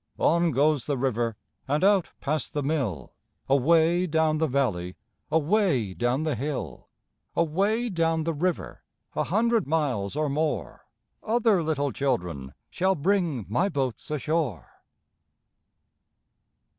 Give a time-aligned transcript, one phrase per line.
[0.17, 1.35] On goes the river
[1.67, 3.13] And out past the mill,
[3.47, 4.95] Away down the valley,
[5.29, 6.87] Away down the hill.
[7.35, 8.81] Away down the river,
[9.15, 10.87] A hundred miles or more,
[11.21, 14.71] Other little children Shall bring my boats ashore.